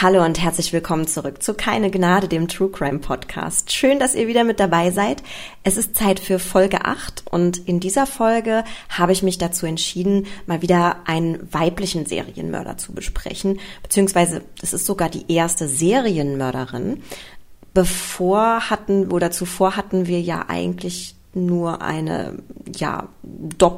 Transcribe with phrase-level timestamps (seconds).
[0.00, 3.72] Hallo und herzlich willkommen zurück zu Keine Gnade, dem True Crime Podcast.
[3.72, 5.24] Schön, dass ihr wieder mit dabei seid.
[5.64, 10.28] Es ist Zeit für Folge 8 und in dieser Folge habe ich mich dazu entschieden,
[10.46, 17.02] mal wieder einen weiblichen Serienmörder zu besprechen, beziehungsweise es ist sogar die erste Serienmörderin.
[17.74, 22.38] Bevor hatten oder zuvor hatten wir ja eigentlich nur eine,
[22.72, 23.08] ja,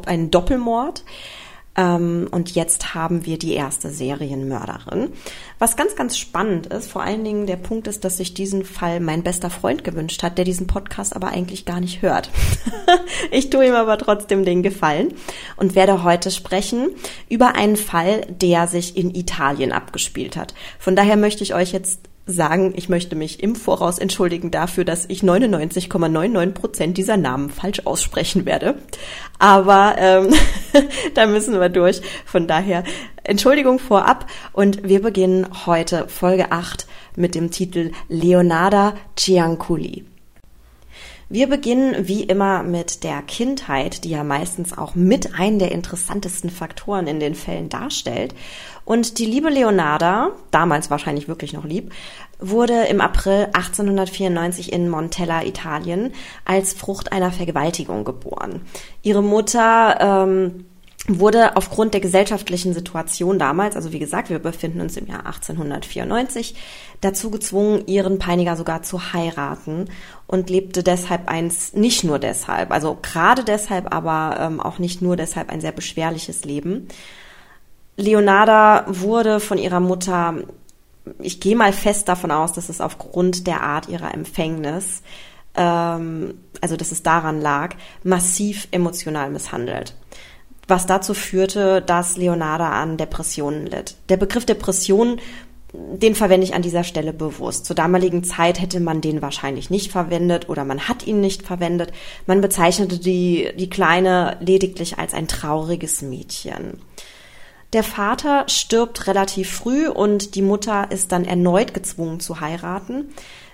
[0.04, 1.02] einen Doppelmord.
[1.76, 5.12] Ähm, und jetzt haben wir die erste Serienmörderin.
[5.58, 9.00] Was ganz, ganz spannend ist, vor allen Dingen der Punkt ist, dass sich diesen Fall
[9.00, 12.30] mein bester Freund gewünscht hat, der diesen Podcast aber eigentlich gar nicht hört.
[13.30, 15.14] ich tue ihm aber trotzdem den Gefallen
[15.56, 16.90] und werde heute sprechen
[17.28, 20.54] über einen Fall, der sich in Italien abgespielt hat.
[20.78, 25.06] Von daher möchte ich euch jetzt sagen, ich möchte mich im Voraus entschuldigen dafür, dass
[25.08, 28.76] ich 99,99 Prozent dieser Namen falsch aussprechen werde.
[29.38, 30.32] Aber ähm,
[31.14, 32.00] da müssen wir durch.
[32.24, 32.84] Von daher
[33.24, 34.26] Entschuldigung vorab.
[34.52, 40.09] Und wir beginnen heute Folge 8 mit dem Titel Leonarda Cianculi.
[41.32, 46.50] Wir beginnen wie immer mit der Kindheit, die ja meistens auch mit einem der interessantesten
[46.50, 48.34] Faktoren in den Fällen darstellt.
[48.84, 51.92] Und die liebe Leonarda, damals wahrscheinlich wirklich noch lieb,
[52.40, 56.14] wurde im April 1894 in Montella, Italien,
[56.44, 58.62] als Frucht einer Vergewaltigung geboren.
[59.02, 60.64] Ihre Mutter ähm,
[61.08, 66.54] wurde aufgrund der gesellschaftlichen Situation damals, also wie gesagt, wir befinden uns im Jahr 1894,
[67.00, 69.88] dazu gezwungen, ihren Peiniger sogar zu heiraten
[70.26, 75.16] und lebte deshalb eins, nicht nur deshalb, also gerade deshalb, aber ähm, auch nicht nur
[75.16, 76.88] deshalb ein sehr beschwerliches Leben.
[77.96, 80.34] Leonarda wurde von ihrer Mutter,
[81.18, 85.02] ich gehe mal fest davon aus, dass es aufgrund der Art ihrer Empfängnis,
[85.54, 89.94] ähm, also dass es daran lag, massiv emotional misshandelt
[90.70, 93.96] was dazu führte, dass Leonarda an Depressionen litt.
[94.08, 95.20] Der Begriff Depression,
[95.72, 97.66] den verwende ich an dieser Stelle bewusst.
[97.66, 101.92] Zur damaligen Zeit hätte man den wahrscheinlich nicht verwendet oder man hat ihn nicht verwendet.
[102.26, 106.80] Man bezeichnete die, die Kleine lediglich als ein trauriges Mädchen.
[107.72, 113.10] Der Vater stirbt relativ früh und die Mutter ist dann erneut gezwungen zu heiraten.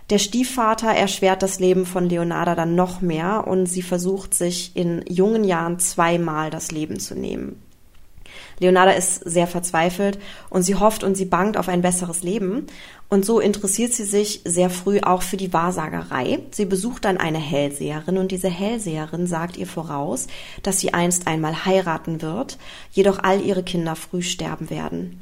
[0.08, 5.04] Der Stiefvater erschwert das Leben von Leonarda dann noch mehr und sie versucht sich in
[5.08, 7.60] jungen Jahren zweimal das Leben zu nehmen.
[8.58, 10.18] Leonarda ist sehr verzweifelt
[10.48, 12.66] und sie hofft und sie bangt auf ein besseres Leben.
[13.08, 16.40] Und so interessiert sie sich sehr früh auch für die Wahrsagerei.
[16.50, 20.26] Sie besucht dann eine Hellseherin und diese Hellseherin sagt ihr voraus,
[20.62, 22.58] dass sie einst einmal heiraten wird,
[22.90, 25.20] jedoch all ihre Kinder früh sterben werden.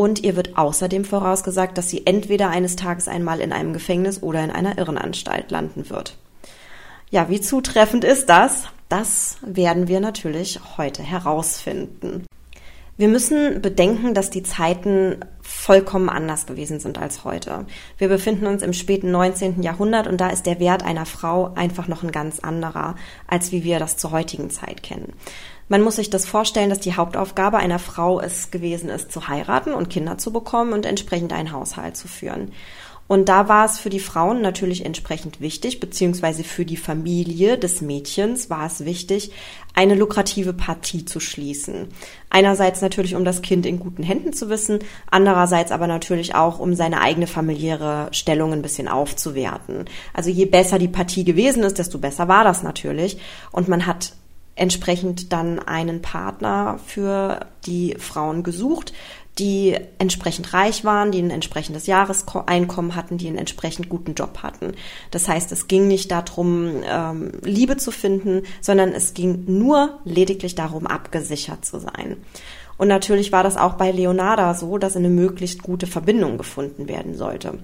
[0.00, 4.42] Und ihr wird außerdem vorausgesagt, dass sie entweder eines Tages einmal in einem Gefängnis oder
[4.42, 6.16] in einer Irrenanstalt landen wird.
[7.10, 8.64] Ja, wie zutreffend ist das?
[8.88, 12.24] Das werden wir natürlich heute herausfinden.
[12.96, 17.66] Wir müssen bedenken, dass die Zeiten vollkommen anders gewesen sind als heute.
[17.98, 19.62] Wir befinden uns im späten 19.
[19.62, 22.96] Jahrhundert und da ist der Wert einer Frau einfach noch ein ganz anderer,
[23.26, 25.12] als wie wir das zur heutigen Zeit kennen.
[25.70, 29.72] Man muss sich das vorstellen, dass die Hauptaufgabe einer Frau es gewesen ist, zu heiraten
[29.72, 32.50] und Kinder zu bekommen und entsprechend einen Haushalt zu führen.
[33.06, 37.82] Und da war es für die Frauen natürlich entsprechend wichtig, beziehungsweise für die Familie des
[37.82, 39.30] Mädchens war es wichtig,
[39.72, 41.86] eine lukrative Partie zu schließen.
[42.30, 46.74] Einerseits natürlich, um das Kind in guten Händen zu wissen, andererseits aber natürlich auch, um
[46.74, 49.84] seine eigene familiäre Stellung ein bisschen aufzuwerten.
[50.14, 53.18] Also je besser die Partie gewesen ist, desto besser war das natürlich.
[53.52, 54.14] Und man hat
[54.56, 58.92] entsprechend dann einen Partner für die Frauen gesucht,
[59.38, 64.72] die entsprechend reich waren, die ein entsprechendes Jahreseinkommen hatten, die einen entsprechend guten Job hatten.
[65.10, 70.56] Das heißt, es ging nicht darum, ähm, Liebe zu finden, sondern es ging nur lediglich
[70.56, 72.16] darum, abgesichert zu sein.
[72.76, 77.14] Und natürlich war das auch bei Leonarda so, dass eine möglichst gute Verbindung gefunden werden
[77.14, 77.58] sollte.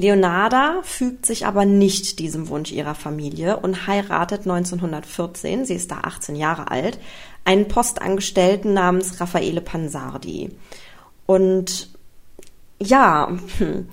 [0.00, 5.98] Leonarda fügt sich aber nicht diesem Wunsch ihrer Familie und heiratet 1914, sie ist da
[6.04, 6.98] 18 Jahre alt,
[7.44, 10.56] einen Postangestellten namens Raffaele Pansardi.
[11.26, 11.90] Und
[12.82, 13.88] ja, hm,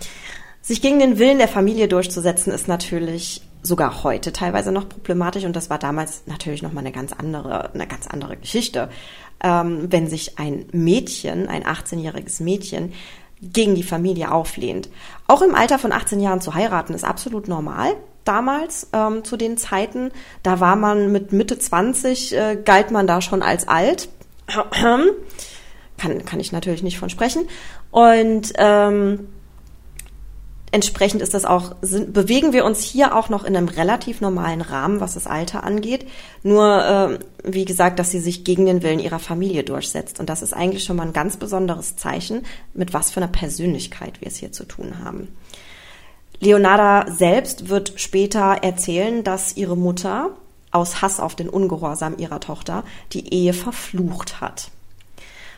[0.61, 5.57] sich gegen den Willen der Familie durchzusetzen, ist natürlich sogar heute teilweise noch problematisch und
[5.57, 8.87] das war damals natürlich noch mal eine ganz andere, eine ganz andere Geschichte.
[9.43, 12.93] Ähm, wenn sich ein Mädchen, ein 18-jähriges Mädchen,
[13.41, 14.89] gegen die Familie auflehnt.
[15.27, 17.95] Auch im Alter von 18 Jahren zu heiraten ist absolut normal.
[18.23, 20.11] Damals, ähm, zu den Zeiten,
[20.43, 24.09] da war man mit Mitte 20, äh, galt man da schon als alt.
[25.97, 27.47] kann, kann ich natürlich nicht von sprechen.
[27.91, 29.27] Und ähm,
[30.71, 34.59] Entsprechend ist das auch, sind, bewegen wir uns hier auch noch in einem relativ normalen
[34.59, 36.05] Rahmen, was das Alter angeht.
[36.43, 37.19] Nur, äh,
[37.49, 40.19] wie gesagt, dass sie sich gegen den Willen ihrer Familie durchsetzt.
[40.19, 44.19] Und das ist eigentlich schon mal ein ganz besonderes Zeichen, mit was für einer Persönlichkeit
[44.19, 45.29] wir es hier zu tun haben.
[46.39, 50.31] Leonarda selbst wird später erzählen, dass ihre Mutter
[50.71, 52.83] aus Hass auf den Ungehorsam ihrer Tochter
[53.13, 54.69] die Ehe verflucht hat.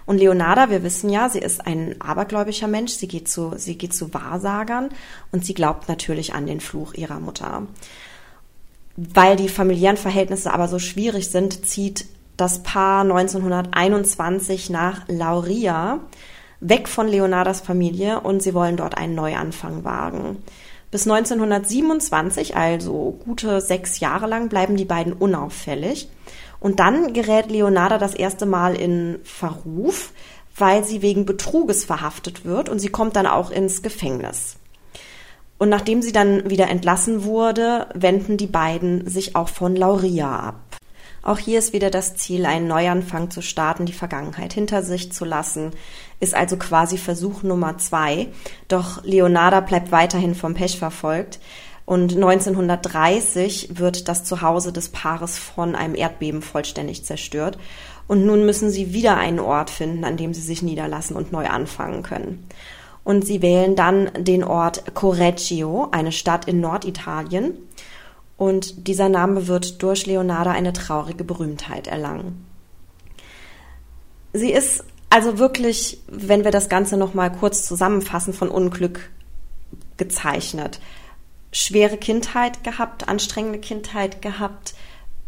[0.09, 3.93] Und Leonarda, wir wissen ja, sie ist ein abergläubischer Mensch, sie geht zu, sie geht
[3.93, 4.89] zu Wahrsagern
[5.31, 7.67] und sie glaubt natürlich an den Fluch ihrer Mutter.
[8.95, 12.07] Weil die familiären Verhältnisse aber so schwierig sind, zieht
[12.37, 15.99] das Paar 1921 nach Lauria,
[16.59, 20.37] weg von Leonardas Familie und sie wollen dort einen Neuanfang wagen.
[20.89, 26.09] Bis 1927, also gute sechs Jahre lang, bleiben die beiden unauffällig.
[26.59, 30.11] Und dann gerät Leonarda das erste Mal in Verruf,
[30.55, 34.57] weil sie wegen Betruges verhaftet wird und sie kommt dann auch ins Gefängnis.
[35.57, 40.69] Und nachdem sie dann wieder entlassen wurde, wenden die beiden sich auch von Lauria ab.
[41.21, 45.25] Auch hier ist wieder das Ziel, einen Neuanfang zu starten, die Vergangenheit hinter sich zu
[45.25, 45.71] lassen,
[46.21, 48.29] ist also quasi Versuch Nummer zwei.
[48.69, 51.39] Doch Leonarda bleibt weiterhin vom Pech verfolgt.
[51.89, 57.57] Und 1930 wird das Zuhause des Paares von einem Erdbeben vollständig zerstört.
[58.07, 61.47] Und nun müssen sie wieder einen Ort finden, an dem sie sich niederlassen und neu
[61.47, 62.47] anfangen können.
[63.03, 67.57] Und sie wählen dann den Ort Correggio, eine Stadt in Norditalien.
[68.37, 72.45] Und dieser Name wird durch Leonarda eine traurige Berühmtheit erlangen.
[74.31, 79.09] Sie ist also wirklich, wenn wir das Ganze nochmal kurz zusammenfassen, von Unglück
[79.97, 80.79] gezeichnet
[81.51, 84.73] schwere Kindheit gehabt, anstrengende Kindheit gehabt,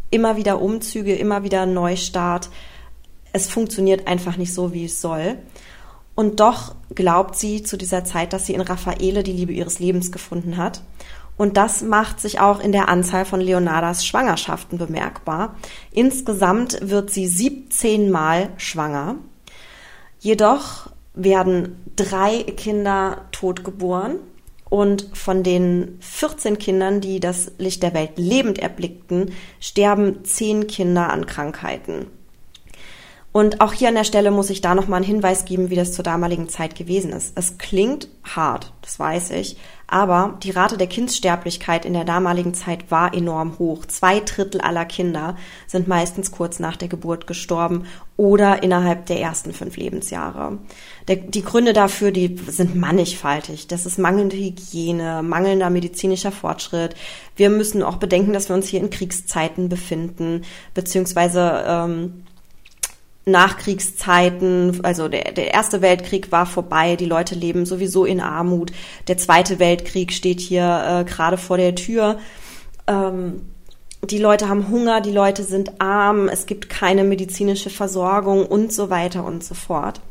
[0.09, 2.49] immer wieder Umzüge, immer wieder Neustart.
[3.33, 5.37] Es funktioniert einfach nicht so, wie es soll.
[6.15, 10.11] Und doch glaubt sie zu dieser Zeit, dass sie in Raffaele die Liebe ihres Lebens
[10.11, 10.81] gefunden hat.
[11.37, 15.55] Und das macht sich auch in der Anzahl von Leonardas Schwangerschaften bemerkbar.
[15.91, 19.15] Insgesamt wird sie 17 Mal schwanger.
[20.19, 24.19] Jedoch werden drei Kinder totgeboren
[24.71, 31.11] und von den 14 Kindern, die das Licht der Welt lebend erblickten, sterben 10 Kinder
[31.11, 32.05] an Krankheiten.
[33.33, 35.93] Und auch hier an der Stelle muss ich da nochmal einen Hinweis geben, wie das
[35.93, 37.31] zur damaligen Zeit gewesen ist.
[37.35, 39.55] Es klingt hart, das weiß ich,
[39.87, 43.85] aber die Rate der Kindsterblichkeit in der damaligen Zeit war enorm hoch.
[43.85, 47.85] Zwei Drittel aller Kinder sind meistens kurz nach der Geburt gestorben
[48.17, 50.57] oder innerhalb der ersten fünf Lebensjahre.
[51.07, 53.67] Der, die Gründe dafür, die sind mannigfaltig.
[53.67, 56.95] Das ist mangelnde Hygiene, mangelnder medizinischer Fortschritt.
[57.37, 60.43] Wir müssen auch bedenken, dass wir uns hier in Kriegszeiten befinden,
[60.73, 62.23] beziehungsweise ähm,
[63.25, 68.71] Nachkriegszeiten, also der, der Erste Weltkrieg war vorbei, die Leute leben sowieso in Armut.
[69.07, 72.17] Der Zweite Weltkrieg steht hier äh, gerade vor der Tür.
[72.87, 73.41] Ähm,
[74.03, 78.89] die Leute haben Hunger, die Leute sind arm, es gibt keine medizinische Versorgung und so
[78.89, 80.01] weiter und so fort.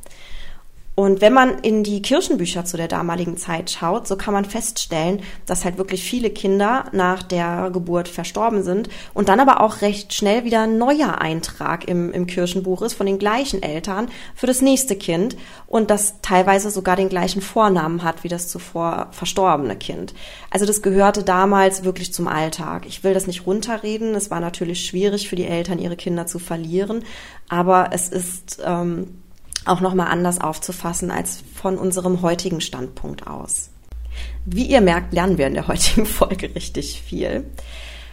[1.01, 5.23] Und wenn man in die Kirchenbücher zu der damaligen Zeit schaut, so kann man feststellen,
[5.47, 10.13] dass halt wirklich viele Kinder nach der Geburt verstorben sind und dann aber auch recht
[10.13, 14.61] schnell wieder ein neuer Eintrag im, im Kirchenbuch ist von den gleichen Eltern für das
[14.61, 20.13] nächste Kind und das teilweise sogar den gleichen Vornamen hat wie das zuvor verstorbene Kind.
[20.51, 22.85] Also das gehörte damals wirklich zum Alltag.
[22.87, 24.15] Ich will das nicht runterreden.
[24.15, 27.05] Es war natürlich schwierig für die Eltern, ihre Kinder zu verlieren,
[27.49, 29.07] aber es ist ähm,
[29.67, 33.71] auch nochmal anders aufzufassen als von unserem heutigen Standpunkt aus.
[34.45, 37.45] Wie ihr merkt, lernen wir in der heutigen Folge richtig viel.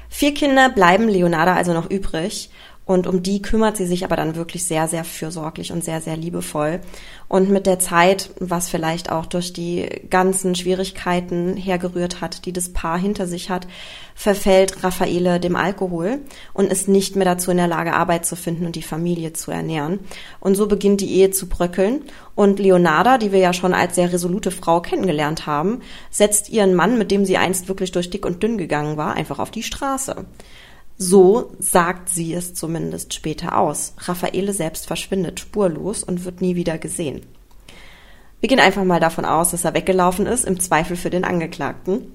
[0.09, 2.49] Vier Kinder bleiben Leonarda also noch übrig
[2.87, 6.15] und um die kümmert sie sich aber dann wirklich sehr, sehr fürsorglich und sehr, sehr
[6.15, 6.79] liebevoll.
[7.27, 12.71] Und mit der Zeit, was vielleicht auch durch die ganzen Schwierigkeiten hergerührt hat, die das
[12.71, 13.67] Paar hinter sich hat,
[14.15, 16.19] verfällt Raffaele dem Alkohol
[16.53, 19.51] und ist nicht mehr dazu in der Lage, Arbeit zu finden und die Familie zu
[19.51, 19.99] ernähren.
[20.39, 22.03] Und so beginnt die Ehe zu bröckeln.
[22.35, 26.97] Und Leonarda, die wir ja schon als sehr resolute Frau kennengelernt haben, setzt ihren Mann,
[26.97, 30.25] mit dem sie einst wirklich durch dick und dünn gegangen war, einfach auf die Straße.
[30.97, 33.93] So sagt sie es zumindest später aus.
[33.99, 37.21] Raffaele selbst verschwindet spurlos und wird nie wieder gesehen.
[38.39, 42.13] Wir gehen einfach mal davon aus, dass er weggelaufen ist, im Zweifel für den Angeklagten.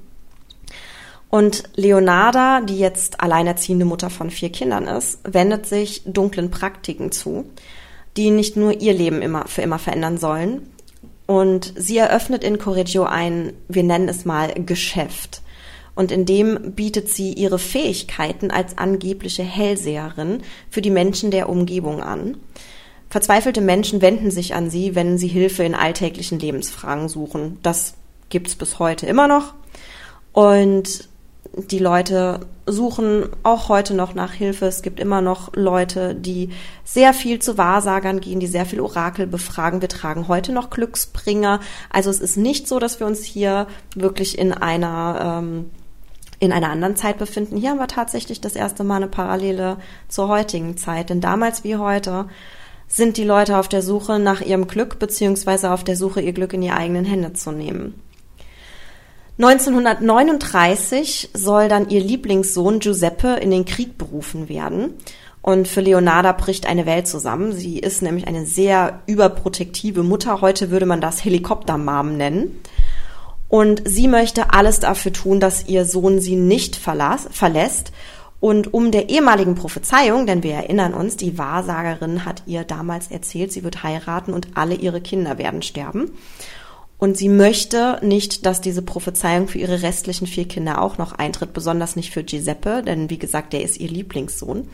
[1.30, 7.46] Und Leonarda, die jetzt alleinerziehende Mutter von vier Kindern ist, wendet sich dunklen Praktiken zu,
[8.16, 10.68] die nicht nur ihr Leben immer für immer verändern sollen.
[11.26, 15.41] Und sie eröffnet in Correggio ein, wir nennen es mal Geschäft
[15.94, 22.02] und in dem bietet sie ihre Fähigkeiten als angebliche Hellseherin für die Menschen der Umgebung
[22.02, 22.36] an.
[23.10, 27.58] Verzweifelte Menschen wenden sich an sie, wenn sie Hilfe in alltäglichen Lebensfragen suchen.
[27.62, 27.94] Das
[28.30, 29.52] gibt's bis heute immer noch.
[30.32, 31.08] Und
[31.54, 34.64] die Leute suchen auch heute noch nach Hilfe.
[34.64, 36.48] Es gibt immer noch Leute, die
[36.84, 39.82] sehr viel zu Wahrsagern gehen, die sehr viel Orakel befragen.
[39.82, 41.60] Wir tragen heute noch Glücksbringer.
[41.90, 45.70] Also es ist nicht so, dass wir uns hier wirklich in einer ähm,
[46.42, 47.56] in einer anderen Zeit befinden.
[47.56, 49.76] Hier haben wir tatsächlich das erste Mal eine Parallele
[50.08, 51.08] zur heutigen Zeit.
[51.08, 52.26] Denn damals wie heute
[52.88, 56.52] sind die Leute auf der Suche nach ihrem Glück beziehungsweise auf der Suche, ihr Glück
[56.52, 57.94] in die eigenen Hände zu nehmen.
[59.38, 64.94] 1939 soll dann ihr Lieblingssohn Giuseppe in den Krieg berufen werden.
[65.42, 67.52] Und für Leonarda bricht eine Welt zusammen.
[67.52, 70.40] Sie ist nämlich eine sehr überprotektive Mutter.
[70.40, 72.60] Heute würde man das Helikoptermam nennen.
[73.52, 77.92] Und sie möchte alles dafür tun, dass ihr Sohn sie nicht verlas verlässt.
[78.40, 83.52] Und um der ehemaligen Prophezeiung, denn wir erinnern uns, die Wahrsagerin hat ihr damals erzählt,
[83.52, 86.12] sie wird heiraten und alle ihre Kinder werden sterben.
[86.96, 91.52] Und sie möchte nicht, dass diese Prophezeiung für ihre restlichen vier Kinder auch noch eintritt,
[91.52, 94.66] besonders nicht für Giuseppe, denn wie gesagt, der ist ihr Lieblingssohn.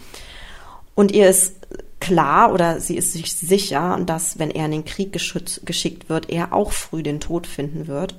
[0.95, 1.55] Und ihr ist
[1.99, 6.53] klar oder sie ist sich sicher, dass wenn er in den Krieg geschickt wird, er
[6.53, 8.15] auch früh den Tod finden wird.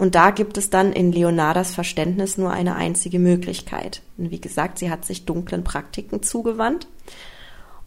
[0.00, 4.00] Und da gibt es dann in Leonardas Verständnis nur eine einzige Möglichkeit.
[4.16, 6.86] Und wie gesagt, sie hat sich dunklen Praktiken zugewandt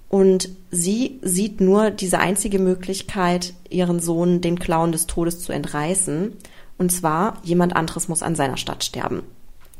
[0.09, 6.33] und sie sieht nur diese einzige Möglichkeit, ihren Sohn den Klauen des Todes zu entreißen.
[6.77, 9.23] Und zwar, jemand anderes muss an seiner Stadt sterben.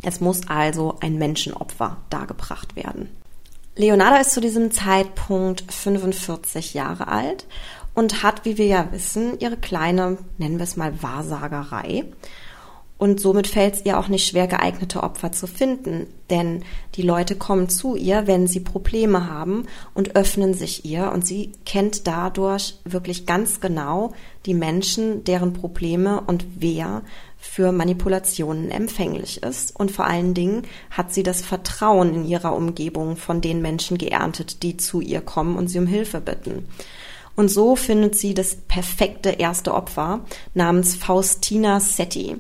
[0.02, 3.10] Es muss also ein Menschenopfer dargebracht werden.
[3.76, 7.46] Leonardo ist zu diesem Zeitpunkt 45 Jahre alt
[7.94, 12.06] und hat, wie wir ja wissen, ihre kleine, nennen wir es mal, Wahrsagerei.
[13.04, 16.08] Und somit fällt es ihr auch nicht schwer, geeignete Opfer zu finden.
[16.30, 16.64] Denn
[16.96, 21.12] die Leute kommen zu ihr, wenn sie Probleme haben und öffnen sich ihr.
[21.12, 24.14] Und sie kennt dadurch wirklich ganz genau
[24.46, 27.02] die Menschen, deren Probleme und wer
[27.38, 29.76] für Manipulationen empfänglich ist.
[29.76, 34.64] Und vor allen Dingen hat sie das Vertrauen in ihrer Umgebung von den Menschen geerntet,
[34.64, 36.70] die zu ihr kommen und sie um Hilfe bitten.
[37.36, 40.22] Und so findet sie das perfekte erste Opfer
[40.54, 42.38] namens Faustina Setti.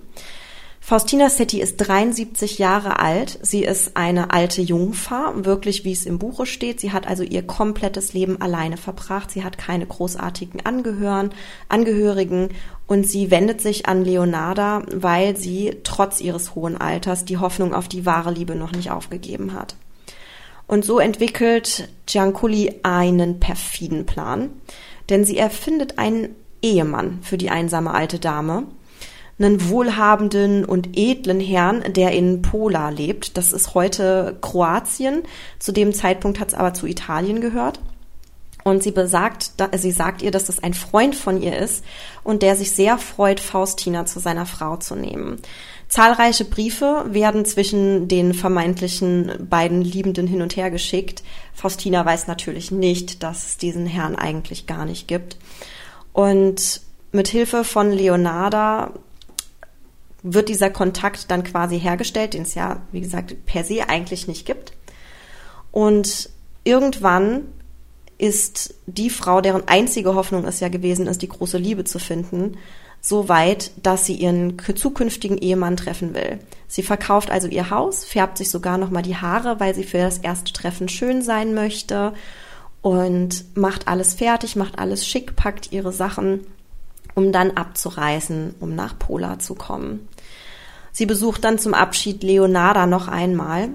[0.85, 3.39] Faustina Setti ist 73 Jahre alt.
[3.41, 6.81] Sie ist eine alte Jungfer, wirklich wie es im Buche steht.
[6.81, 9.31] Sie hat also ihr komplettes Leben alleine verbracht.
[9.31, 11.29] Sie hat keine großartigen Angehören,
[11.69, 12.50] Angehörigen
[12.85, 17.88] und sie wendet sich an Leonarda, weil sie trotz ihres hohen Alters die Hoffnung auf
[17.88, 19.77] die wahre Liebe noch nicht aufgegeben hat.
[20.67, 24.50] Und so entwickelt Gianculi einen perfiden Plan,
[25.10, 28.67] denn sie erfindet einen Ehemann für die einsame alte Dame
[29.39, 33.38] einen wohlhabenden und edlen Herrn, der in Pola lebt.
[33.38, 35.24] Das ist heute Kroatien.
[35.60, 37.79] Zu dem Zeitpunkt hat es aber zu Italien gehört.
[38.63, 41.84] Und sie besagt, sie sagt ihr, dass das ein Freund von ihr ist
[42.24, 45.41] und der sich sehr freut, Faustina zu seiner Frau zu nehmen.
[45.93, 51.21] Zahlreiche Briefe werden zwischen den vermeintlichen beiden Liebenden hin und her geschickt.
[51.53, 55.38] Faustina weiß natürlich nicht, dass es diesen Herrn eigentlich gar nicht gibt.
[56.12, 56.81] Und
[57.12, 58.93] mit Hilfe von Leonarda
[60.23, 64.47] wird dieser Kontakt dann quasi hergestellt, den es ja, wie gesagt, per se eigentlich nicht
[64.47, 64.73] gibt.
[65.71, 66.31] Und
[66.63, 67.43] irgendwann
[68.17, 72.57] ist die Frau, deren einzige Hoffnung es ja gewesen ist, die große Liebe zu finden,
[73.05, 76.39] so weit, dass sie ihren zukünftigen Ehemann treffen will.
[76.69, 79.98] Sie verkauft also ihr Haus, färbt sich sogar noch mal die Haare, weil sie für
[79.98, 82.13] das erste Treffen schön sein möchte
[82.81, 86.48] und macht alles fertig, macht alles schick, packt ihre Sachen,
[87.13, 90.07] um dann abzureisen, um nach Pola zu kommen.
[90.93, 93.69] Sie besucht dann zum Abschied Leonarda noch einmal.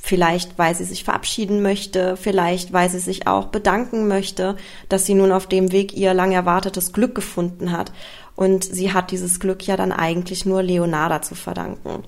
[0.00, 4.56] Vielleicht, weil sie sich verabschieden möchte, vielleicht, weil sie sich auch bedanken möchte,
[4.88, 7.92] dass sie nun auf dem Weg ihr lang erwartetes Glück gefunden hat.
[8.38, 12.04] Und sie hat dieses Glück ja dann eigentlich nur Leonarda zu verdanken.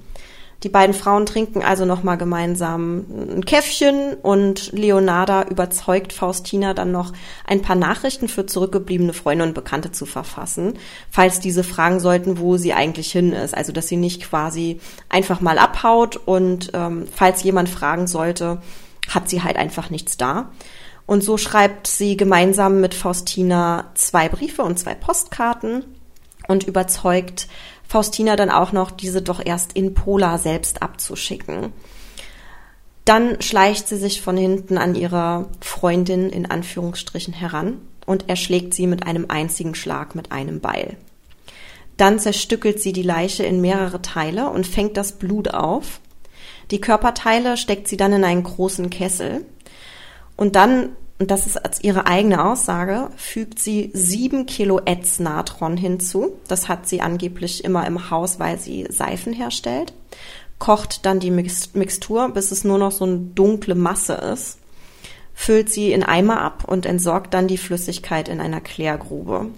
[0.62, 7.12] Die beiden Frauen trinken also nochmal gemeinsam ein Käffchen und Leonarda überzeugt Faustina dann noch
[7.48, 10.74] ein paar Nachrichten für zurückgebliebene Freunde und Bekannte zu verfassen,
[11.10, 13.56] falls diese fragen sollten, wo sie eigentlich hin ist.
[13.56, 18.62] Also dass sie nicht quasi einfach mal abhaut und ähm, falls jemand fragen sollte,
[19.08, 20.52] hat sie halt einfach nichts da.
[21.06, 25.82] Und so schreibt sie gemeinsam mit Faustina zwei Briefe und zwei Postkarten
[26.50, 27.46] und überzeugt
[27.86, 31.72] Faustina dann auch noch, diese doch erst in Pola selbst abzuschicken.
[33.04, 38.86] Dann schleicht sie sich von hinten an ihre Freundin in Anführungsstrichen heran und erschlägt sie
[38.86, 40.96] mit einem einzigen Schlag mit einem Beil.
[41.96, 46.00] Dann zerstückelt sie die Leiche in mehrere Teile und fängt das Blut auf.
[46.70, 49.44] Die Körperteile steckt sie dann in einen großen Kessel
[50.36, 56.32] und dann und das ist als ihre eigene Aussage, fügt sie sieben Kilo Ätznatron hinzu.
[56.48, 59.92] Das hat sie angeblich immer im Haus, weil sie Seifen herstellt.
[60.58, 64.60] Kocht dann die Mixtur, bis es nur noch so eine dunkle Masse ist.
[65.34, 69.48] Füllt sie in Eimer ab und entsorgt dann die Flüssigkeit in einer Klärgrube.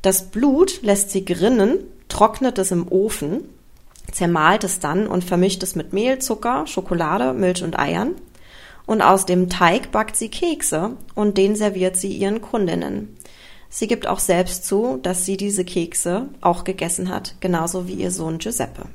[0.00, 3.42] Das Blut lässt sie gerinnen, trocknet es im Ofen,
[4.10, 8.14] zermahlt es dann und vermischt es mit Mehl, Zucker, Schokolade, Milch und Eiern
[8.88, 13.16] und aus dem Teig backt sie Kekse und den serviert sie ihren Kundinnen.
[13.68, 18.10] Sie gibt auch selbst zu, dass sie diese Kekse auch gegessen hat, genauso wie ihr
[18.10, 18.86] Sohn Giuseppe.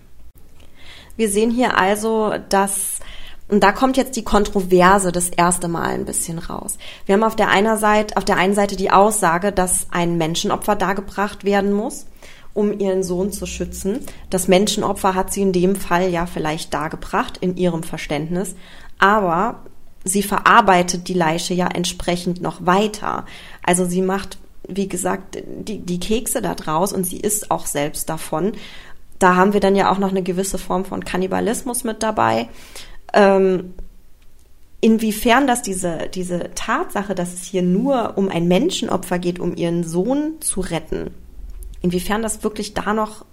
[1.15, 2.99] Wir sehen hier also, dass
[3.49, 6.79] und da kommt jetzt die Kontroverse das erste Mal ein bisschen raus.
[7.05, 10.75] Wir haben auf der, einer Seite, auf der einen Seite die Aussage, dass ein Menschenopfer
[10.75, 12.07] dargebracht werden muss,
[12.55, 13.99] um ihren Sohn zu schützen.
[14.31, 18.55] Das Menschenopfer hat sie in dem Fall ja vielleicht dargebracht, in ihrem Verständnis.
[18.97, 19.65] Aber
[20.03, 23.25] sie verarbeitet die Leiche ja entsprechend noch weiter.
[23.63, 28.09] Also sie macht, wie gesagt, die, die Kekse da draus und sie isst auch selbst
[28.09, 28.53] davon.
[29.19, 32.49] Da haben wir dann ja auch noch eine gewisse Form von Kannibalismus mit dabei.
[33.13, 33.73] Ähm,
[34.81, 39.85] inwiefern das diese, diese Tatsache, dass es hier nur um ein Menschenopfer geht, um ihren
[39.85, 41.11] Sohn zu retten,
[41.81, 43.23] inwiefern das wirklich da noch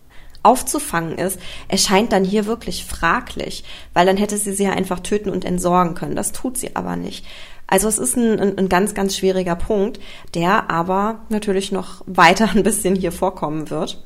[0.43, 5.31] aufzufangen ist, erscheint dann hier wirklich fraglich, weil dann hätte sie sie ja einfach töten
[5.31, 6.17] und entsorgen können.
[6.17, 7.25] Das tut sie aber nicht.
[7.67, 10.01] Also es ist ein, ein, ein ganz, ganz schwieriger Punkt,
[10.35, 14.03] der aber natürlich noch weiter ein bisschen hier vorkommen wird.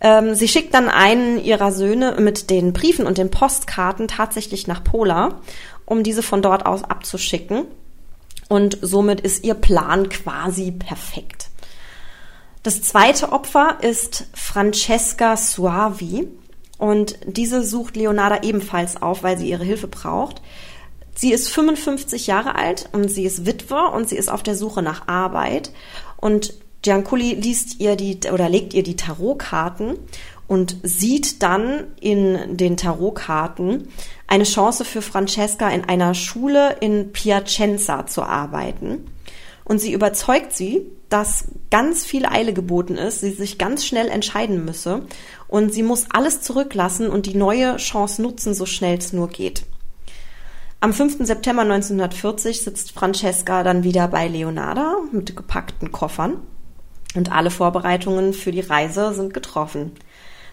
[0.00, 4.82] Ähm, sie schickt dann einen ihrer Söhne mit den Briefen und den Postkarten tatsächlich nach
[4.82, 5.40] Pola,
[5.84, 7.66] um diese von dort aus abzuschicken.
[8.48, 11.49] Und somit ist ihr Plan quasi perfekt.
[12.62, 16.28] Das zweite Opfer ist Francesca Suavi
[16.76, 20.42] und diese sucht Leonarda ebenfalls auf, weil sie ihre Hilfe braucht.
[21.14, 24.82] Sie ist 55 Jahre alt und sie ist Witwe und sie ist auf der Suche
[24.82, 25.72] nach Arbeit
[26.18, 29.98] und Gianculi liest ihr die oder legt ihr die Tarotkarten
[30.46, 33.88] und sieht dann in den Tarotkarten
[34.26, 39.06] eine Chance für Francesca in einer Schule in Piacenza zu arbeiten.
[39.70, 44.64] Und sie überzeugt sie, dass ganz viel Eile geboten ist, sie sich ganz schnell entscheiden
[44.64, 45.02] müsse
[45.46, 49.62] und sie muss alles zurücklassen und die neue Chance nutzen, so schnell es nur geht.
[50.80, 51.18] Am 5.
[51.24, 56.38] September 1940 sitzt Francesca dann wieder bei Leonarda mit gepackten Koffern
[57.14, 59.92] und alle Vorbereitungen für die Reise sind getroffen.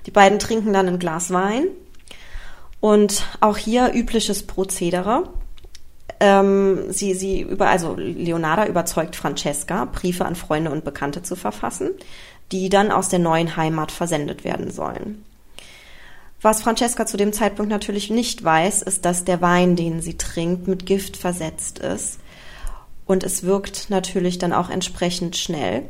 [0.06, 1.70] Die beiden trinken dann ein Glas Wein
[2.82, 5.24] und auch hier übliches Prozedere.
[6.20, 11.92] Ähm, sie, sie über, also Leonarda überzeugt Francesca, Briefe an Freunde und Bekannte zu verfassen,
[12.52, 15.24] die dann aus der neuen Heimat versendet werden sollen.
[16.42, 20.68] Was Francesca zu dem Zeitpunkt natürlich nicht weiß, ist, dass der Wein, den sie trinkt,
[20.68, 22.20] mit Gift versetzt ist.
[23.06, 25.84] Und es wirkt natürlich dann auch entsprechend schnell.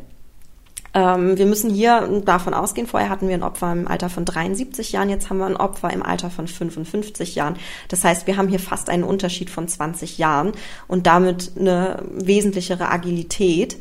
[0.94, 4.92] Ähm, wir müssen hier davon ausgehen, vorher hatten wir ein Opfer im Alter von 73
[4.92, 7.58] Jahren, jetzt haben wir ein Opfer im Alter von 55 Jahren.
[7.90, 10.54] Das heißt, wir haben hier fast einen Unterschied von 20 Jahren
[10.88, 13.78] und damit eine wesentlichere Agilität.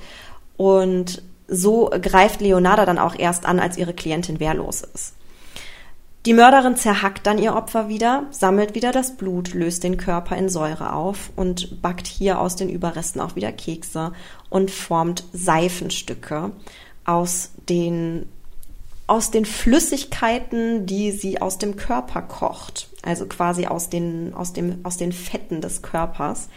[0.57, 5.15] Und so greift Leonarda dann auch erst an, als ihre Klientin wehrlos ist.
[6.27, 10.49] Die Mörderin zerhackt dann ihr Opfer wieder, sammelt wieder das Blut, löst den Körper in
[10.49, 14.13] Säure auf und backt hier aus den Überresten auch wieder Kekse
[14.51, 16.51] und formt Seifenstücke
[17.07, 18.27] aus den
[19.07, 24.81] aus den Flüssigkeiten, die sie aus dem Körper kocht, also quasi aus den, aus dem,
[24.83, 26.49] aus den Fetten des Körpers.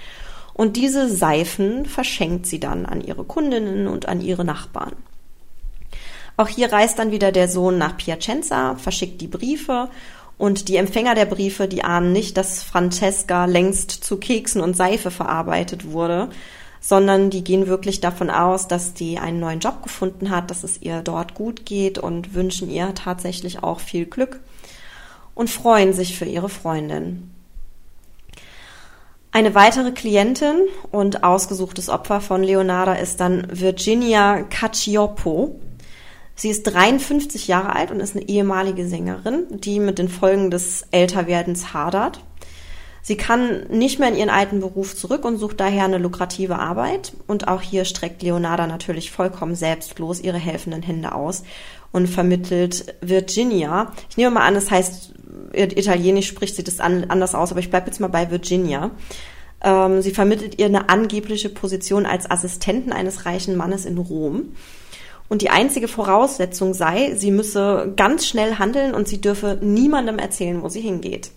[0.54, 4.94] Und diese Seifen verschenkt sie dann an ihre Kundinnen und an ihre Nachbarn.
[6.38, 9.90] Auch hier reist dann wieder der Sohn nach Piacenza, verschickt die Briefe
[10.38, 15.12] und die Empfänger der Briefe, die ahnen nicht, dass Francesca längst zu Keksen und Seife
[15.12, 16.30] verarbeitet wurde,
[16.80, 20.82] sondern die gehen wirklich davon aus, dass die einen neuen Job gefunden hat, dass es
[20.82, 24.40] ihr dort gut geht und wünschen ihr tatsächlich auch viel Glück
[25.36, 27.32] und freuen sich für ihre Freundin.
[29.32, 30.56] Eine weitere Klientin
[30.92, 35.60] und ausgesuchtes Opfer von Leonarda ist dann Virginia Cacioppo.
[36.34, 40.88] Sie ist 53 Jahre alt und ist eine ehemalige Sängerin, die mit den Folgen des
[40.90, 42.22] Älterwerdens hadert.
[43.02, 47.14] Sie kann nicht mehr in ihren alten Beruf zurück und sucht daher eine lukrative Arbeit.
[47.28, 51.44] Und auch hier streckt Leonarda natürlich vollkommen selbstlos ihre helfenden Hände aus
[51.92, 53.94] und vermittelt Virginia.
[54.10, 55.14] Ich nehme mal an, das heißt,
[55.54, 58.92] italienisch spricht sie das anders aus, aber ich bleibe jetzt mal bei Virginia.
[59.62, 64.54] Ähm, sie vermittelt ihr eine angebliche Position als Assistenten eines reichen Mannes in Rom.
[65.28, 70.64] Und die einzige Voraussetzung sei, sie müsse ganz schnell handeln und sie dürfe niemandem erzählen,
[70.64, 71.32] wo sie hingeht.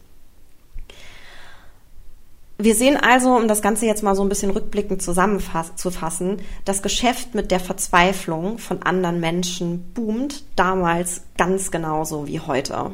[2.62, 7.35] Wir sehen also, um das Ganze jetzt mal so ein bisschen rückblickend zusammenzufassen, das Geschäft
[7.35, 12.92] mit der Verzweiflung von anderen Menschen boomt damals ganz genauso wie heute.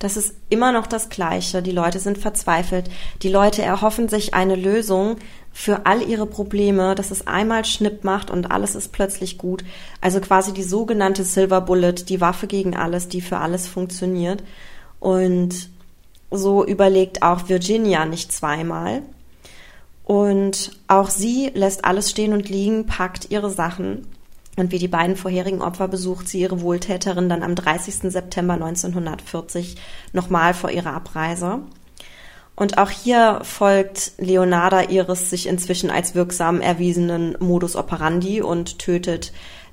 [0.00, 1.62] Das ist immer noch das Gleiche.
[1.62, 2.90] Die Leute sind verzweifelt.
[3.22, 5.18] Die Leute erhoffen sich eine Lösung
[5.52, 9.62] für all ihre Probleme, dass es einmal Schnipp macht und alles ist plötzlich gut.
[10.00, 14.42] Also quasi die sogenannte Silver Bullet, die Waffe gegen alles, die für alles funktioniert.
[14.98, 15.75] Und
[16.38, 19.02] so überlegt auch Virginia nicht zweimal.
[20.04, 24.06] Und auch sie lässt alles stehen und liegen, packt ihre Sachen.
[24.56, 28.10] Und wie die beiden vorherigen Opfer besucht sie ihre Wohltäterin dann am 30.
[28.12, 29.76] September 1940
[30.12, 31.60] nochmal vor ihrer Abreise.
[32.54, 39.32] Und auch hier folgt Leonarda ihres sich inzwischen als wirksam erwiesenen Modus operandi und tötet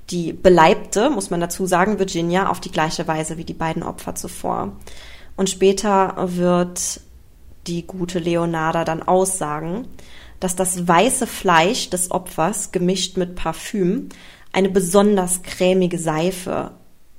[0.09, 4.15] die Beleibte, muss man dazu sagen, Virginia auf die gleiche Weise wie die beiden Opfer
[4.15, 4.73] zuvor.
[5.35, 7.01] Und später wird
[7.67, 9.87] die gute Leonarda dann aussagen,
[10.39, 14.09] dass das weiße Fleisch des Opfers gemischt mit Parfüm
[14.51, 16.71] eine besonders cremige Seife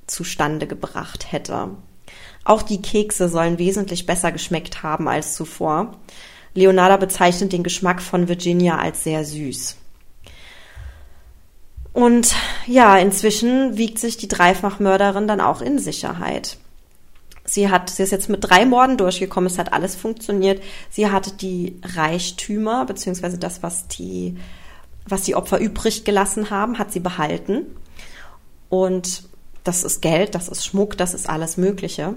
[0.07, 1.71] zustande gebracht hätte.
[2.43, 5.97] Auch die Kekse sollen wesentlich besser geschmeckt haben als zuvor.
[6.53, 9.77] Leonarda bezeichnet den Geschmack von Virginia als sehr süß.
[11.91, 12.35] Und
[12.67, 16.57] ja, inzwischen wiegt sich die Dreifachmörderin dann auch in Sicherheit.
[17.45, 20.61] Sie hat, sie ist jetzt mit drei Morden durchgekommen, es hat alles funktioniert.
[20.89, 24.35] Sie hatte die Reichtümer, beziehungsweise das, was die,
[25.07, 27.67] was die Opfer übrig gelassen haben, hat sie behalten.
[28.69, 29.23] Und
[29.63, 32.15] das ist Geld, das ist Schmuck, das ist alles Mögliche.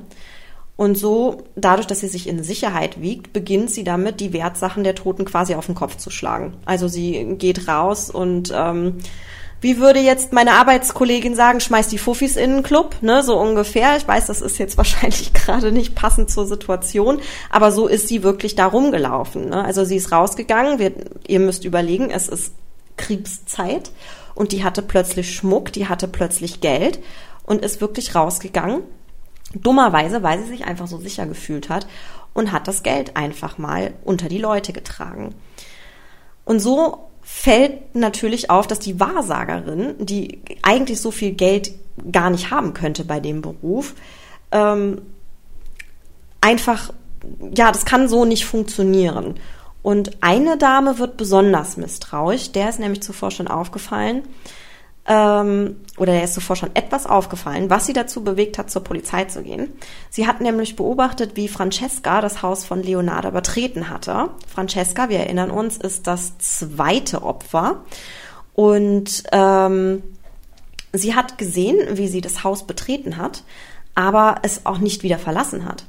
[0.77, 4.95] Und so, dadurch, dass sie sich in Sicherheit wiegt, beginnt sie damit, die Wertsachen der
[4.95, 6.55] Toten quasi auf den Kopf zu schlagen.
[6.67, 8.99] Also sie geht raus und ähm,
[9.61, 13.97] wie würde jetzt meine Arbeitskollegin sagen, schmeiß die Fuffis in den Club, ne, so ungefähr.
[13.97, 18.23] Ich weiß, das ist jetzt wahrscheinlich gerade nicht passend zur Situation, aber so ist sie
[18.23, 19.51] wirklich da rumgelaufen.
[19.51, 19.65] Ne?
[19.65, 20.93] Also sie ist rausgegangen, wir,
[21.27, 22.53] ihr müsst überlegen, es ist
[22.97, 23.91] Kriegszeit
[24.35, 27.01] und die hatte plötzlich Schmuck, die hatte plötzlich Geld
[27.45, 28.83] und ist wirklich rausgegangen.
[29.55, 31.87] Dummerweise, weil sie sich einfach so sicher gefühlt hat
[32.35, 35.35] und hat das Geld einfach mal unter die Leute getragen.
[36.45, 41.73] Und so fällt natürlich auf, dass die Wahrsagerin, die eigentlich so viel Geld
[42.11, 43.95] gar nicht haben könnte bei dem Beruf,
[44.51, 45.03] ähm,
[46.41, 46.91] einfach,
[47.55, 49.35] ja, das kann so nicht funktionieren.
[49.83, 54.23] Und eine Dame wird besonders misstrauisch, der ist nämlich zuvor schon aufgefallen,
[55.09, 59.25] ähm, oder der ist zuvor schon etwas aufgefallen, was sie dazu bewegt hat, zur Polizei
[59.25, 59.73] zu gehen.
[60.11, 64.29] Sie hat nämlich beobachtet, wie Francesca das Haus von Leonardo betreten hatte.
[64.47, 67.85] Francesca, wir erinnern uns, ist das zweite Opfer.
[68.53, 70.03] Und ähm,
[70.93, 73.45] sie hat gesehen, wie sie das Haus betreten hat,
[73.95, 75.87] aber es auch nicht wieder verlassen hat.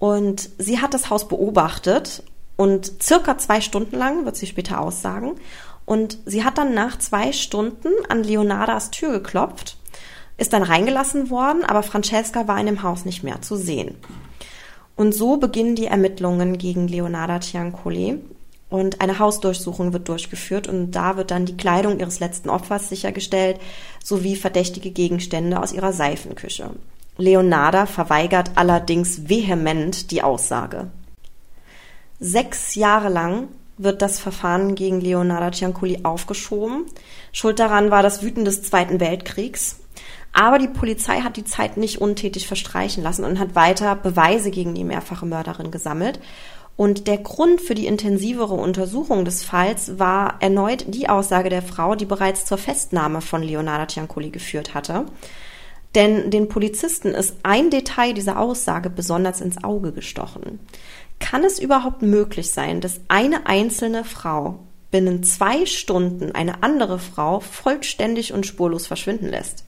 [0.00, 2.24] Und sie hat das Haus beobachtet
[2.56, 5.36] und circa zwei Stunden lang, wird sie später aussagen,
[5.84, 9.76] und sie hat dann nach zwei Stunden an Leonardas Tür geklopft,
[10.36, 13.96] ist dann reingelassen worden, aber Francesca war in dem Haus nicht mehr zu sehen.
[14.96, 18.18] Und so beginnen die Ermittlungen gegen Leonarda Ciancoli
[18.68, 23.58] und eine Hausdurchsuchung wird durchgeführt und da wird dann die Kleidung ihres letzten Opfers sichergestellt
[24.02, 26.70] sowie verdächtige Gegenstände aus ihrer Seifenküche.
[27.18, 30.90] Leonarda verweigert allerdings vehement die Aussage.
[32.18, 33.48] Sechs Jahre lang
[33.82, 36.86] wird das Verfahren gegen Leonardo Ciancoli aufgeschoben.
[37.32, 39.80] Schuld daran war das Wüten des Zweiten Weltkriegs.
[40.32, 44.74] Aber die Polizei hat die Zeit nicht untätig verstreichen lassen und hat weiter Beweise gegen
[44.74, 46.20] die mehrfache Mörderin gesammelt.
[46.76, 51.94] Und der Grund für die intensivere Untersuchung des Falls war erneut die Aussage der Frau,
[51.94, 55.04] die bereits zur Festnahme von Leonardo Ciancoli geführt hatte.
[55.94, 60.58] Denn den Polizisten ist ein Detail dieser Aussage besonders ins Auge gestochen.
[61.18, 67.40] Kann es überhaupt möglich sein, dass eine einzelne Frau binnen zwei Stunden eine andere Frau
[67.40, 69.64] vollständig und spurlos verschwinden lässt?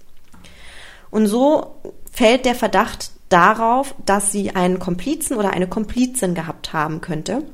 [1.11, 1.77] Und so
[2.11, 7.45] fällt der Verdacht darauf, dass sie einen Komplizen oder eine Komplizin gehabt haben könnte.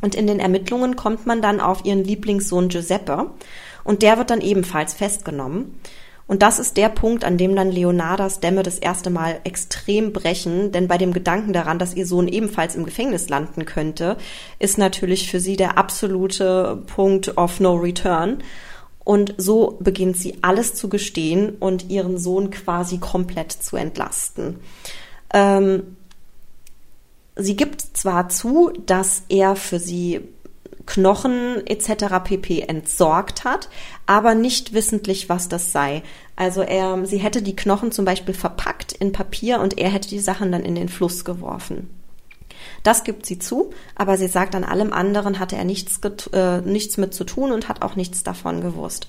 [0.00, 3.30] Und in den Ermittlungen kommt man dann auf ihren Lieblingssohn Giuseppe
[3.84, 5.78] und der wird dann ebenfalls festgenommen.
[6.32, 10.72] Und das ist der Punkt, an dem dann Leonardas Dämme das erste Mal extrem brechen,
[10.72, 14.16] denn bei dem Gedanken daran, dass ihr Sohn ebenfalls im Gefängnis landen könnte,
[14.58, 18.38] ist natürlich für sie der absolute Punkt of no return.
[19.04, 24.58] Und so beginnt sie alles zu gestehen und ihren Sohn quasi komplett zu entlasten.
[25.34, 25.98] Ähm,
[27.36, 30.22] sie gibt zwar zu, dass er für sie
[30.86, 32.22] Knochen etc.
[32.24, 32.60] pp.
[32.60, 33.68] entsorgt hat,
[34.06, 36.02] aber nicht wissentlich, was das sei.
[36.36, 40.18] Also er, sie hätte die Knochen zum Beispiel verpackt in Papier und er hätte die
[40.18, 41.88] Sachen dann in den Fluss geworfen.
[42.82, 46.00] Das gibt sie zu, aber sie sagt, an allem anderen hatte er nichts,
[46.32, 49.08] äh, nichts mit zu tun und hat auch nichts davon gewusst.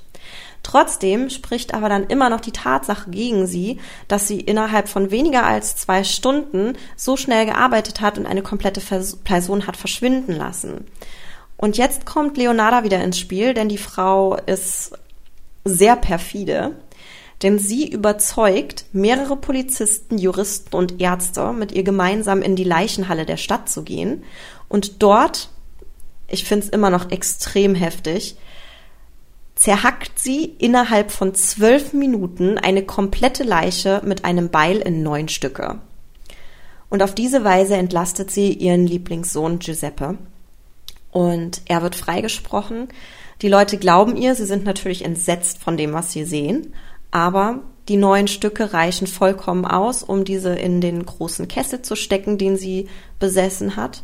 [0.62, 5.45] Trotzdem spricht aber dann immer noch die Tatsache gegen sie, dass sie innerhalb von weniger
[5.45, 8.81] als zwei Stunden so schnell gearbeitet hat und eine komplette
[9.23, 10.86] Person hat verschwinden lassen.
[11.63, 14.91] Und jetzt kommt Leonarda wieder ins Spiel, denn die Frau ist
[15.63, 16.73] sehr perfide
[17.43, 23.38] denn sie überzeugt, mehrere Polizisten, Juristen und Ärzte mit ihr gemeinsam in die Leichenhalle der
[23.38, 24.23] Stadt zu gehen
[24.69, 25.49] und dort,
[26.28, 28.38] ich finde es immer noch extrem heftig,
[29.56, 35.80] zerhackt sie innerhalb von zwölf Minuten eine komplette Leiche mit einem Beil in neun Stücke.
[36.89, 40.17] Und auf diese Weise entlastet sie ihren Lieblingssohn Giuseppe.
[41.13, 42.89] Und er wird freigesprochen.
[43.41, 46.73] Die Leute glauben ihr, sie sind natürlich entsetzt von dem, was sie sehen
[47.13, 52.39] aber die neuen Stücke reichen vollkommen aus, um diese in den großen Kessel zu stecken,
[52.39, 54.04] den sie besessen hat.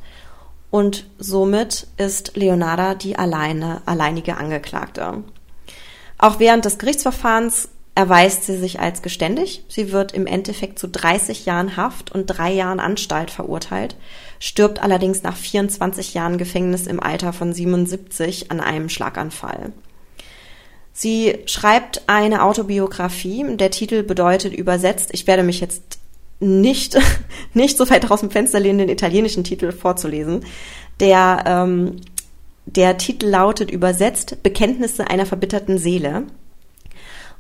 [0.69, 5.24] Und somit ist Leonarda die alleine, alleinige Angeklagte.
[6.19, 9.65] Auch während des Gerichtsverfahrens erweist sie sich als geständig.
[9.67, 13.97] Sie wird im Endeffekt zu 30 Jahren Haft und drei Jahren Anstalt verurteilt,
[14.39, 19.73] stirbt allerdings nach 24 Jahren Gefängnis im Alter von 77 an einem Schlaganfall.
[20.93, 23.43] Sie schreibt eine Autobiografie.
[23.57, 25.99] Der Titel bedeutet übersetzt, ich werde mich jetzt
[26.39, 26.97] nicht,
[27.53, 30.45] nicht so weit aus dem Fenster lehnen, den italienischen Titel vorzulesen.
[31.01, 31.97] Der, ähm,
[32.65, 36.27] der Titel lautet übersetzt Bekenntnisse einer verbitterten Seele.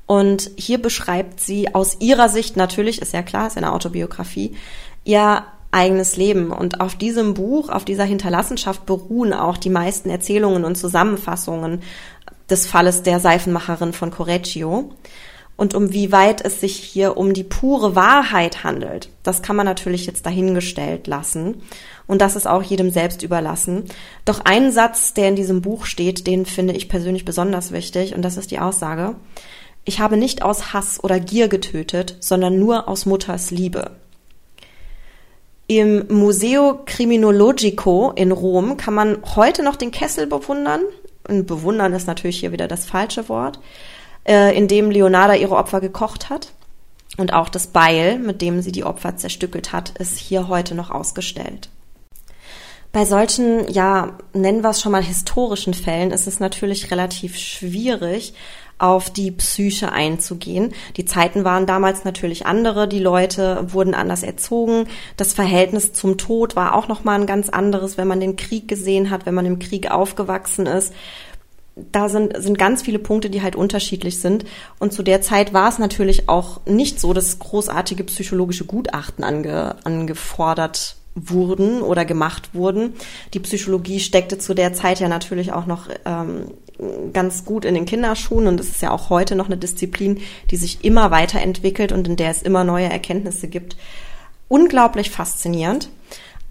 [0.09, 4.55] Und hier beschreibt sie aus ihrer Sicht natürlich, ist ja klar, ist eine Autobiografie,
[5.03, 6.51] ihr eigenes Leben.
[6.51, 11.83] Und auf diesem Buch, auf dieser Hinterlassenschaft beruhen auch die meisten Erzählungen und Zusammenfassungen
[12.49, 14.95] des Falles der Seifenmacherin von Correggio.
[15.55, 19.67] Und um wie weit es sich hier um die pure Wahrheit handelt, das kann man
[19.67, 21.61] natürlich jetzt dahingestellt lassen.
[22.07, 23.83] Und das ist auch jedem selbst überlassen.
[24.25, 28.15] Doch ein Satz, der in diesem Buch steht, den finde ich persönlich besonders wichtig.
[28.15, 29.15] Und das ist die Aussage,
[29.89, 33.89] ich habe nicht aus Hass oder Gier getötet, sondern nur aus Mutters Liebe.
[35.65, 40.81] Im Museo Criminologico in Rom kann man heute noch den Kessel bewundern
[41.27, 43.59] und bewundern ist natürlich hier wieder das falsche Wort,
[44.27, 46.53] äh, in dem Leonarda ihre Opfer gekocht hat.
[47.17, 50.91] Und auch das Beil, mit dem sie die Opfer zerstückelt hat, ist hier heute noch
[50.91, 51.69] ausgestellt.
[52.91, 58.35] Bei solchen, ja, nennen wir es schon mal historischen Fällen, ist es natürlich relativ schwierig,
[58.79, 60.73] auf die Psyche einzugehen.
[60.97, 64.87] Die Zeiten waren damals natürlich andere, die Leute wurden anders erzogen.
[65.17, 68.67] Das Verhältnis zum Tod war auch noch mal ein ganz anderes, wenn man den Krieg
[68.67, 70.93] gesehen hat, wenn man im Krieg aufgewachsen ist.
[71.91, 74.45] Da sind, sind ganz viele Punkte, die halt unterschiedlich sind.
[74.79, 79.75] Und zu der Zeit war es natürlich auch nicht so, dass großartige psychologische Gutachten ange,
[79.85, 82.93] angefordert wurden oder gemacht wurden.
[83.33, 86.51] Die Psychologie steckte zu der Zeit ja natürlich auch noch ähm,
[87.13, 90.57] ganz gut in den Kinderschuhen und es ist ja auch heute noch eine Disziplin, die
[90.57, 93.75] sich immer weiterentwickelt und in der es immer neue Erkenntnisse gibt.
[94.47, 95.89] Unglaublich faszinierend,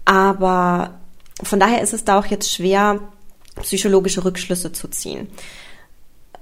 [0.05, 0.99] aber
[1.43, 2.99] von daher ist es da auch jetzt schwer,
[3.61, 5.27] psychologische Rückschlüsse zu ziehen.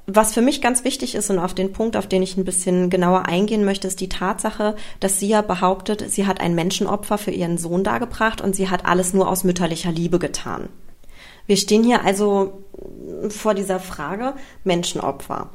[0.10, 2.90] Was für mich ganz wichtig ist und auf den Punkt, auf den ich ein bisschen
[2.90, 7.32] genauer eingehen möchte, ist die Tatsache, dass sie ja behauptet, sie hat ein Menschenopfer für
[7.32, 10.70] ihren Sohn dargebracht und sie hat alles nur aus mütterlicher Liebe getan.
[11.48, 12.64] Wir stehen hier also
[13.30, 14.34] vor dieser Frage
[14.64, 15.50] Menschenopfer.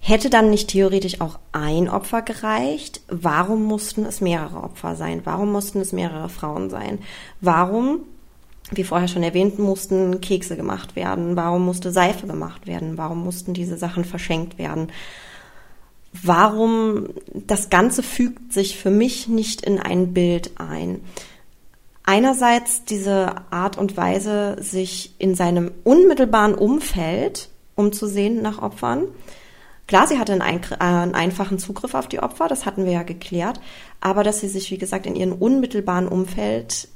[0.00, 3.02] Hätte dann nicht theoretisch auch ein Opfer gereicht?
[3.08, 5.22] Warum mussten es mehrere Opfer sein?
[5.24, 6.98] Warum mussten es mehrere Frauen sein?
[7.40, 8.00] Warum
[8.72, 11.36] wie vorher schon erwähnt, mussten Kekse gemacht werden?
[11.36, 12.96] Warum musste Seife gemacht werden?
[12.96, 14.92] Warum mussten diese Sachen verschenkt werden?
[16.12, 21.00] Warum das Ganze fügt sich für mich nicht in ein Bild ein?
[22.10, 29.06] Einerseits diese Art und Weise, sich in seinem unmittelbaren Umfeld umzusehen nach Opfern.
[29.86, 33.04] Klar, sie hatte einen, äh, einen, einfachen Zugriff auf die Opfer, das hatten wir ja
[33.04, 33.60] geklärt,
[34.00, 36.88] aber dass sie sich, wie gesagt, in ihrem unmittelbaren Umfeld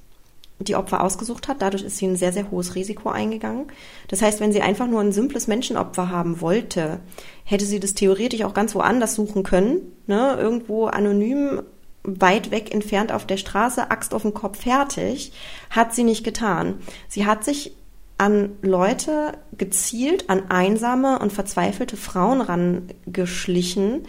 [0.58, 1.62] die Opfer ausgesucht hat.
[1.62, 3.66] Dadurch ist sie ein sehr, sehr hohes Risiko eingegangen.
[4.08, 6.98] Das heißt, wenn sie einfach nur ein simples Menschenopfer haben wollte,
[7.44, 9.92] hätte sie das theoretisch auch ganz woanders suchen können.
[10.08, 10.36] Ne?
[10.40, 11.62] Irgendwo anonym,
[12.04, 15.32] weit weg entfernt auf der Straße, Axt auf dem Kopf, fertig.
[15.70, 16.74] Hat sie nicht getan.
[17.08, 17.72] Sie hat sich
[18.16, 24.06] an Leute gezielt, an einsame und verzweifelte Frauen rangeschlichen,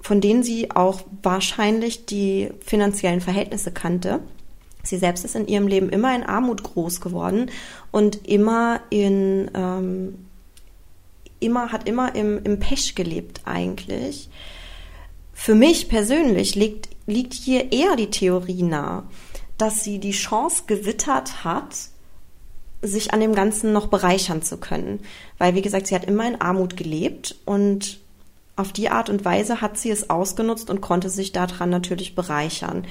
[0.00, 4.20] von denen sie auch wahrscheinlich die finanziellen Verhältnisse kannte
[4.88, 7.50] Sie selbst ist in ihrem Leben immer in Armut groß geworden
[7.90, 10.26] und immer in ähm,
[11.40, 14.28] immer hat immer im, im Pech gelebt eigentlich.
[15.32, 19.02] Für mich persönlich liegt liegt hier eher die Theorie nahe,
[19.56, 21.74] dass sie die Chance gewittert hat,
[22.82, 25.00] sich an dem Ganzen noch bereichern zu können.
[25.38, 27.98] Weil, wie gesagt, sie hat immer in Armut gelebt und
[28.54, 32.86] auf die Art und Weise hat sie es ausgenutzt und konnte sich daran natürlich bereichern.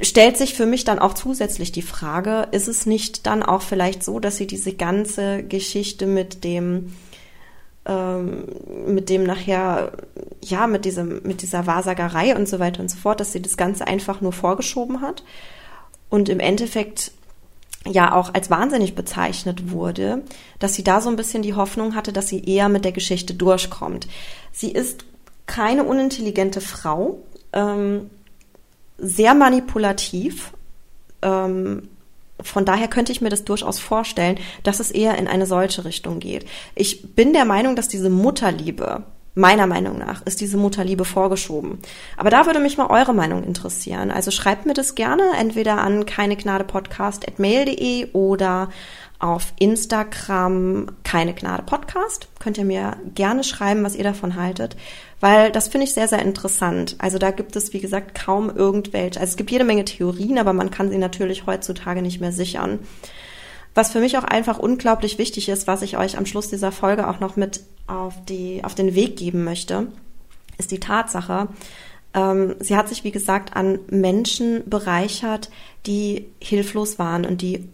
[0.00, 4.02] Stellt sich für mich dann auch zusätzlich die Frage, ist es nicht dann auch vielleicht
[4.02, 6.92] so, dass sie diese ganze Geschichte mit dem
[7.84, 8.44] ähm,
[8.86, 9.92] mit dem nachher,
[10.42, 13.56] ja, mit diesem, mit dieser Wahrsagerei und so weiter und so fort, dass sie das
[13.56, 15.22] Ganze einfach nur vorgeschoben hat
[16.10, 17.12] und im Endeffekt
[17.86, 20.22] ja auch als wahnsinnig bezeichnet wurde,
[20.58, 23.34] dass sie da so ein bisschen die Hoffnung hatte, dass sie eher mit der Geschichte
[23.34, 24.06] durchkommt.
[24.52, 25.04] Sie ist
[25.46, 27.18] keine unintelligente Frau,
[27.52, 28.10] ähm,
[28.98, 30.52] sehr manipulativ,
[31.22, 31.88] ähm,
[32.40, 36.18] von daher könnte ich mir das durchaus vorstellen, dass es eher in eine solche Richtung
[36.18, 36.44] geht.
[36.74, 41.78] Ich bin der Meinung, dass diese Mutterliebe, meiner Meinung nach, ist diese Mutterliebe vorgeschoben.
[42.16, 44.10] Aber da würde mich mal eure Meinung interessieren.
[44.10, 48.68] Also schreibt mir das gerne entweder an keinegnadepodcast.mail.de oder
[49.22, 52.26] auf Instagram keine Gnade Podcast.
[52.40, 54.76] Könnt ihr mir gerne schreiben, was ihr davon haltet,
[55.20, 56.96] weil das finde ich sehr, sehr interessant.
[56.98, 60.52] Also da gibt es, wie gesagt, kaum irgendwelche, also es gibt jede Menge Theorien, aber
[60.52, 62.80] man kann sie natürlich heutzutage nicht mehr sichern.
[63.74, 67.08] Was für mich auch einfach unglaublich wichtig ist, was ich euch am Schluss dieser Folge
[67.08, 69.88] auch noch mit auf, die, auf den Weg geben möchte,
[70.58, 71.48] ist die Tatsache,
[72.14, 75.50] ähm, sie hat sich, wie gesagt, an Menschen bereichert,
[75.86, 77.68] die hilflos waren und die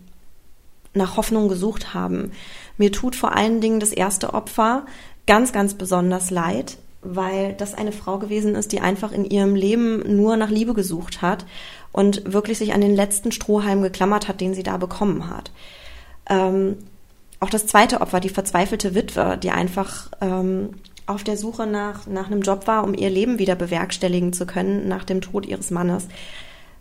[0.94, 2.32] nach Hoffnung gesucht haben.
[2.76, 4.86] Mir tut vor allen Dingen das erste Opfer
[5.26, 10.16] ganz, ganz besonders leid, weil das eine Frau gewesen ist, die einfach in ihrem Leben
[10.16, 11.44] nur nach Liebe gesucht hat
[11.92, 15.50] und wirklich sich an den letzten Strohhalm geklammert hat, den sie da bekommen hat.
[16.28, 16.76] Ähm,
[17.40, 20.70] auch das zweite Opfer, die verzweifelte Witwe, die einfach ähm,
[21.06, 24.88] auf der Suche nach, nach einem Job war, um ihr Leben wieder bewerkstelligen zu können
[24.88, 26.08] nach dem Tod ihres Mannes.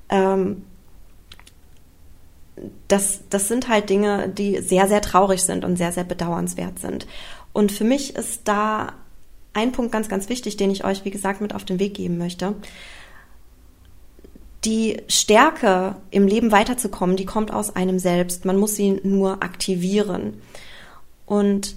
[0.10, 0.64] Ähm,
[2.88, 7.08] das, das sind halt Dinge, die sehr, sehr traurig sind und sehr, sehr bedauernswert sind.
[7.54, 8.94] Und für mich ist da
[9.54, 12.18] ein Punkt ganz, ganz wichtig, den ich euch, wie gesagt, mit auf den Weg geben
[12.18, 12.56] möchte.
[14.66, 18.46] Die Stärke im Leben weiterzukommen, die kommt aus einem selbst.
[18.46, 20.42] Man muss sie nur aktivieren.
[21.26, 21.76] Und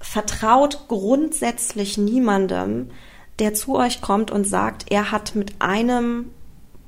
[0.00, 2.90] vertraut grundsätzlich niemandem,
[3.38, 6.30] der zu euch kommt und sagt, er hat mit einem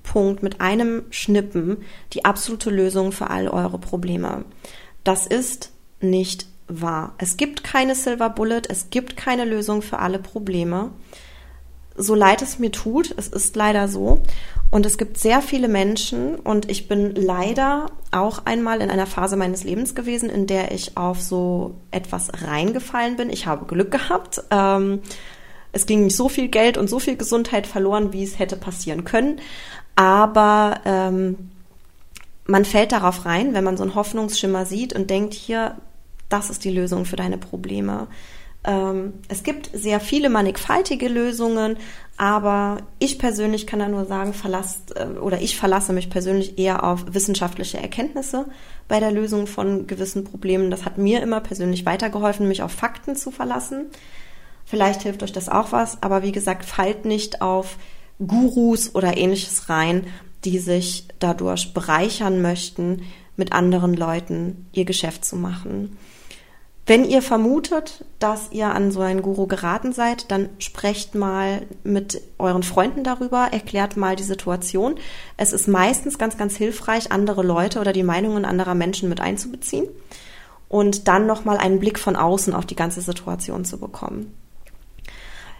[0.02, 1.78] Punkt, mit einem Schnippen
[2.12, 4.44] die absolute Lösung für all eure Probleme.
[5.04, 7.14] Das ist nicht wahr.
[7.18, 10.90] Es gibt keine Silver Bullet, es gibt keine Lösung für alle Probleme.
[11.96, 14.22] So leid es mir tut, es ist leider so.
[14.70, 19.36] Und es gibt sehr viele Menschen und ich bin leider auch einmal in einer Phase
[19.36, 23.30] meines Lebens gewesen, in der ich auf so etwas reingefallen bin.
[23.30, 24.42] Ich habe Glück gehabt.
[24.50, 25.00] Ähm,
[25.72, 29.04] es ging nicht so viel Geld und so viel Gesundheit verloren, wie es hätte passieren
[29.04, 29.40] können
[30.00, 31.50] aber ähm,
[32.46, 35.76] man fällt darauf rein, wenn man so einen Hoffnungsschimmer sieht und denkt, hier,
[36.30, 38.06] das ist die Lösung für deine Probleme.
[38.64, 41.78] Ähm, es gibt sehr viele mannigfaltige Lösungen,
[42.18, 46.84] aber ich persönlich kann da nur sagen, verlasst äh, oder ich verlasse mich persönlich eher
[46.84, 48.44] auf wissenschaftliche Erkenntnisse
[48.88, 50.70] bei der Lösung von gewissen Problemen.
[50.70, 53.86] Das hat mir immer persönlich weitergeholfen, mich auf Fakten zu verlassen.
[54.66, 57.76] Vielleicht hilft euch das auch was, aber wie gesagt, fallt nicht auf
[58.24, 60.06] Gurus oder ähnliches rein,
[60.44, 63.02] die sich dadurch bereichern möchten,
[63.36, 65.96] mit anderen Leuten ihr Geschäft zu machen.
[66.90, 72.20] Wenn ihr vermutet, dass ihr an so einen Guru geraten seid, dann sprecht mal mit
[72.36, 74.96] euren Freunden darüber, erklärt mal die Situation.
[75.36, 79.86] Es ist meistens ganz, ganz hilfreich, andere Leute oder die Meinungen anderer Menschen mit einzubeziehen
[80.68, 84.34] und dann nochmal einen Blick von außen auf die ganze Situation zu bekommen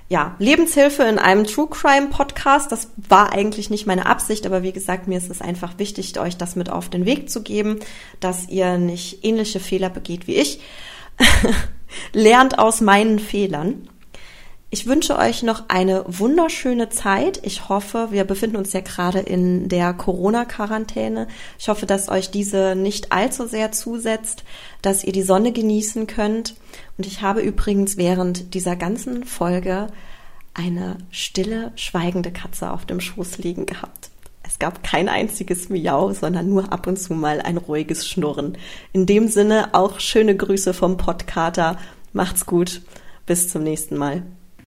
[0.09, 2.73] ja, Lebenshilfe in einem True Crime Podcast.
[2.73, 6.37] Das war eigentlich nicht meine Absicht, aber wie gesagt, mir ist es einfach wichtig, euch
[6.37, 7.79] das mit auf den Weg zu geben,
[8.19, 10.59] dass ihr nicht ähnliche Fehler begeht wie ich.
[12.13, 13.89] Lernt aus meinen Fehlern.
[14.73, 17.41] Ich wünsche euch noch eine wunderschöne Zeit.
[17.43, 21.27] Ich hoffe, wir befinden uns ja gerade in der Corona-Quarantäne.
[21.59, 24.45] Ich hoffe, dass euch diese nicht allzu sehr zusetzt,
[24.81, 26.55] dass ihr die Sonne genießen könnt.
[26.97, 29.89] Und ich habe übrigens während dieser ganzen Folge
[30.55, 34.10] eine stille, schweigende Katze auf dem Schoß liegen gehabt.
[34.61, 38.57] Gab kein einziges Miau, sondern nur ab und zu mal ein ruhiges Schnurren.
[38.93, 41.79] In dem Sinne auch schöne Grüße vom Podkater.
[42.13, 42.83] Macht's gut.
[43.27, 44.23] Bis zum nächsten Mal.